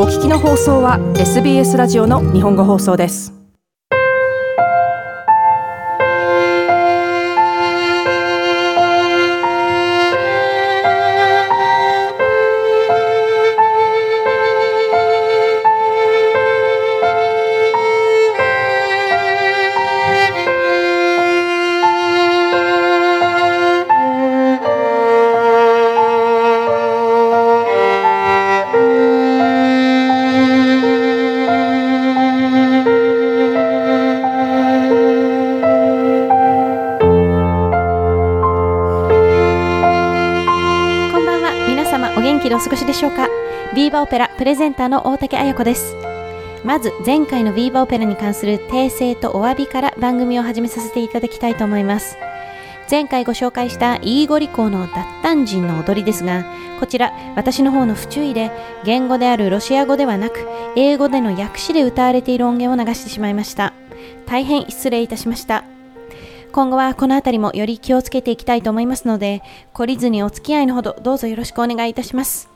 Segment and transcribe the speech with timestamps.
[0.00, 3.37] お聞きの放送は SBS ラジオの日本語放送です。
[42.38, 43.28] 元気でお過ごしでしょうか？
[43.74, 45.96] ビーバーオペラプレゼンターの大竹彩子です。
[46.64, 52.16] まず前回のビーバーオペラに関する訂正とお詫びから番組を始めさせていただきたいと思います。
[52.88, 56.46] 前回ご紹介したイーゴリ校の脱炭人の踊りですが
[56.78, 58.52] こちら私の方の不注意で
[58.84, 63.74] 言語であるロシア語ではなく英語での訳詞で歌われている音源を流してしまいました。
[64.26, 65.64] 大変失礼いたしました。
[66.52, 69.42] 今後はこの辺りもより気をつけていきたいと思いますので、
[69.74, 72.48] 懲りずにお付き合いのほどどうぞよろしくお願いいたします。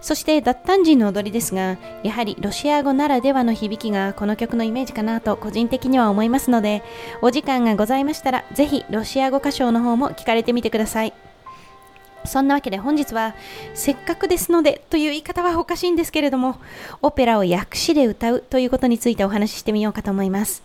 [0.00, 6.82] そして脱炭人の踊りですが、やはりロシア語ならではの響きがこの曲のイメージかなと個人的には思いますので、
[7.20, 11.12] お時間がございましたら、ぜひロシア語歌唱の方も聞かれてみてください。
[12.24, 13.34] そんなわけで本日は、
[13.74, 16.56] せっかくですのでという言い方はおかしいんですけれども、
[17.02, 20.62] オペラを訳詞で歌うということについてお話ししてみようかと思います。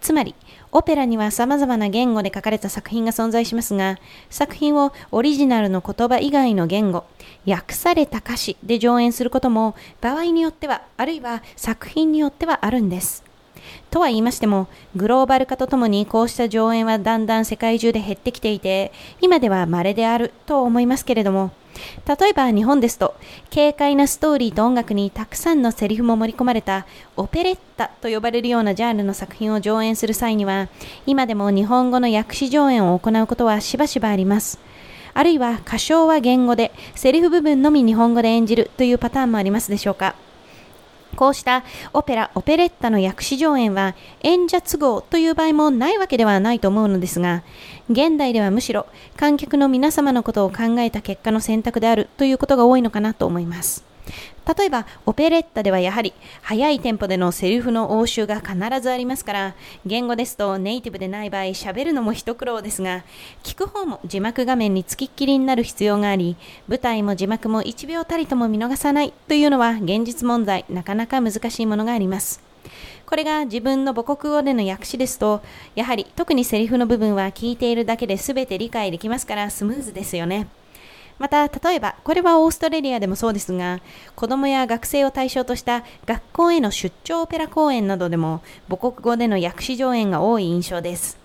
[0.00, 0.34] つまり、
[0.72, 7.04] オペラには様々な言語で書かれた作品が存在しますが、作品をオリジナルの言葉以外の言語、
[7.46, 13.29] 訳された歌詞で上演することも、場合によっては、あるいは作品によってはあるんです。
[13.90, 21.50] とは言いましても、グローバル化とともにこうした上演はだんだん世界中で減ってきていて、今では稀であると思いますけれども、
[22.06, 23.14] 例えば日本ですと、
[23.52, 30.68] 軽快なストーリーと音楽にたくさんのセリフも盛り込まれたオペレッタと呼ばれるようなジャンルの作品を上演する際には、
[31.06, 34.58] 今でも日本語の訳詞上演を行うことはしばしばあります。
[35.12, 40.14] あるいは歌唱は言語で、セリフ部分のみ日本語で演じるというパターンもありますでしょうか。
[41.16, 47.42] こうしたオペラ、オペレッタの訳詞上演は演者都合という場合もないわけではないと思うのですが、
[47.90, 53.89] 現代ではむしろ観客の皆様のことを考えた結果の選択であるということが多いのかなと思います。
[54.58, 56.12] 例えば、オペレッタではやはり
[56.42, 59.54] 速いテンポでのセリフの応酬が必ずありますから、
[59.86, 63.04] 言語ですとネイティブでない場合、喋るのも一苦労ですが、
[63.42, 66.36] 聞く方も字幕画面につきっきりになる必要があり、
[66.68, 72.42] 舞台も字幕も1秒たりとも見逃さないというのは現実問題、なかなか難しいものがあります。
[73.06, 75.42] これが自分の母国語での訳詞ですと、
[75.74, 80.46] やはり特にセリフの部分は聞いているだけで全て理解できますからスムーズですよね。
[81.20, 83.80] また、例えば、これはオーストラリアでもそうですが、
[84.16, 91.18] 子供や学生を対象とした学校への出張オペラ公演などでも、母国語での訳詞上演が多い印象です。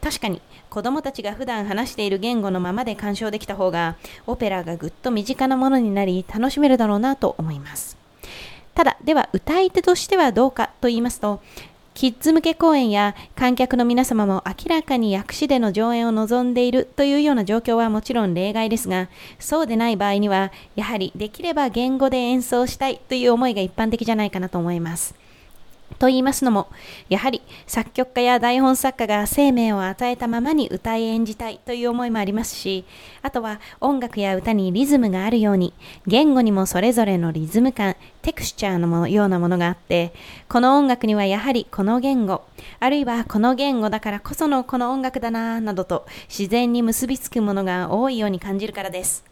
[0.00, 3.96] 確かに、子供たちが普段話している言語のままで鑑賞できた方が、
[4.28, 7.96] オペラがぐっと身近なものになり、楽しめるだろうなと思います。
[8.74, 11.40] ただ、では歌い手としてはどうかと言いますと、
[11.94, 19.08] キッズ向け公演や観客の皆様も明らかに薬師での上演を望んでいるというような状況はもちろん例外ですが、
[19.38, 25.21] そうでない場合には、やはりできれば言語で演奏したいという思いが一般的じゃないかなと思います。
[25.98, 26.68] と言いますのも、
[27.08, 32.84] やはり作曲家や台本作家が生命を与えたままに歌い演じたいという思いもありますし、
[33.22, 35.72] あとは音楽や歌にリズムがあるように、
[36.06, 40.12] 言語にもそれぞれのリズム感、テクスチャーのものようなものがあって、
[40.48, 42.42] この音楽にはやはりこの言語、
[42.80, 49.31] あるいはこの言語だからこそのこの音楽だなぁなどと自然に結びつくものが多いように感じるからです。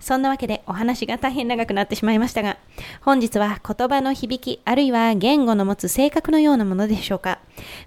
[0.00, 2.58] そんなわけでお話が大変長くなってしまいましたが、
[3.02, 7.40] 本日は言葉の響き、あるいは言語の持つ性格のようなものでしょうか。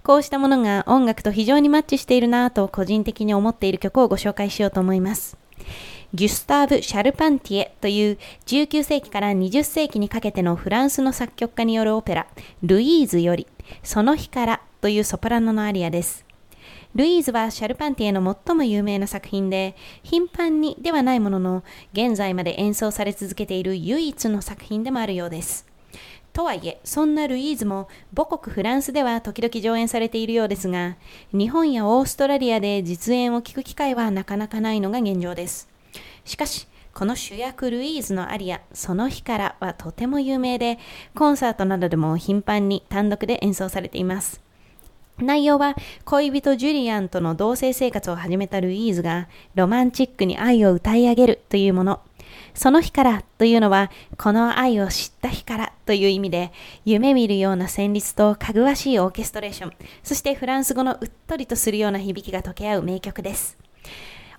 [0.04, 5.38] こうしたものが音楽と非常にマッチしているなぁと個人的に思っている曲をご紹介しようと思います。
[6.14, 12.28] ギュスターブ・シャルパンティエという19世紀から20世紀にかけてのフランスの作曲家によるオペラ、
[12.64, 13.47] ルイーズより、
[13.82, 16.26] その日からというソプラノのアリアです。
[16.93, 25.66] ルイーズはシャルパンティエの最も有名な作品で、頻繁にではないものの、現在まで演奏され続けている唯一の作品でもあるようです。
[26.34, 30.97] とはいえ、そんなルイーズも母国フランスでは時々上演されているようですが、
[31.32, 35.70] 日本やオーストラリアで実演を聞く機会はなかなかないのが現状です。
[36.26, 40.78] しかし、この主役ルイーズのアリア、その日からはとても有名で、
[41.16, 44.41] コンサートなどでも頻繁に単独で演奏されています。
[45.17, 45.75] 内容は
[46.05, 52.02] 恋人ジュリアンとの同棲生活を始めたルイーズがロマンチックに愛を歌い上げるというもの。
[52.53, 56.52] その日からというのは、この愛を知った日からという意味で、
[56.85, 59.73] 夢見るような旋律とかぐわしいオーケストレーション、
[60.03, 63.58] そしてフランス語のうっとりとするような響きが溶け合う名曲です。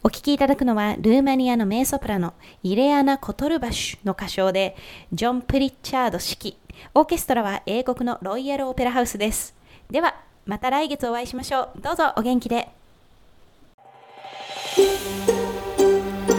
[0.02, 4.76] お聴きいただくのは、ルーマニアの名ソプラノ、イレアナ・コトルバシュの歌唱で、
[5.12, 6.56] ジョン・プリッチャード指揮、
[6.94, 9.54] オーケストラは英国のロイヤル・オペラハウスです。
[9.90, 10.16] では、
[10.46, 11.80] また来月お会いしましょう。
[11.80, 12.68] どうぞお元気で。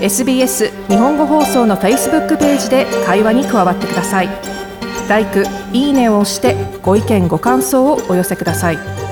[0.02, 4.30] SBS 日本語放送の Facebook ページで会話に加わってください。
[5.08, 9.03] LIKE、いいねを押してご意見ご感想をお寄せください。